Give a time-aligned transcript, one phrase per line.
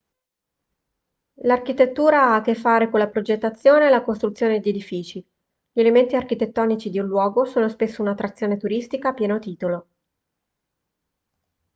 [1.43, 5.23] l'architettura ha a che fare con la progettazione e la costruzione di edifici
[5.71, 9.87] gli elementi architettonici di un luogo sono spesso un'attrazione turistica a pieno titolo